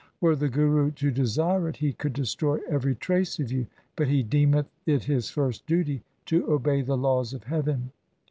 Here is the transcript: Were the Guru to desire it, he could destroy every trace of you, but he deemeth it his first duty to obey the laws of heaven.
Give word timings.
Were 0.19 0.35
the 0.35 0.49
Guru 0.49 0.89
to 0.93 1.11
desire 1.11 1.69
it, 1.69 1.77
he 1.77 1.93
could 1.93 2.13
destroy 2.13 2.57
every 2.67 2.95
trace 2.95 3.37
of 3.37 3.51
you, 3.51 3.67
but 3.95 4.07
he 4.07 4.23
deemeth 4.23 4.65
it 4.87 5.03
his 5.03 5.29
first 5.29 5.67
duty 5.67 6.01
to 6.25 6.51
obey 6.51 6.81
the 6.81 6.97
laws 6.97 7.35
of 7.35 7.43
heaven. 7.43 7.91